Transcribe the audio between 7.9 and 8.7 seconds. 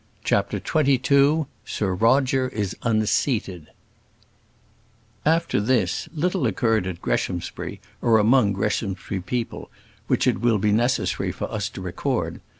or among